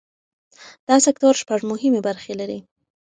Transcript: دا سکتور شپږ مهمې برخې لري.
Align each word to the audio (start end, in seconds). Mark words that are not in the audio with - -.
دا 0.87 0.95
سکتور 1.05 1.33
شپږ 1.41 1.59
مهمې 1.71 2.01
برخې 2.07 2.33
لري. 2.39 2.59